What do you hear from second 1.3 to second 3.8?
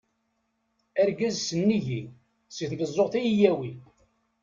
sennig-i, si tmeẓẓuɣt ad yi-yawi.